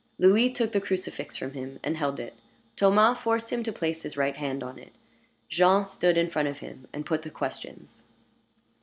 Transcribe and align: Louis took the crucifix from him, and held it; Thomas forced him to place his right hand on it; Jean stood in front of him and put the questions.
Louis 0.17 0.49
took 0.49 0.71
the 0.71 0.81
crucifix 0.81 1.35
from 1.35 1.53
him, 1.53 1.79
and 1.83 1.95
held 1.95 2.19
it; 2.19 2.33
Thomas 2.75 3.19
forced 3.19 3.51
him 3.51 3.61
to 3.61 3.71
place 3.71 4.01
his 4.01 4.17
right 4.17 4.35
hand 4.35 4.63
on 4.63 4.79
it; 4.79 4.93
Jean 5.47 5.85
stood 5.85 6.17
in 6.17 6.31
front 6.31 6.47
of 6.47 6.57
him 6.57 6.87
and 6.91 7.05
put 7.05 7.21
the 7.21 7.29
questions. 7.29 8.01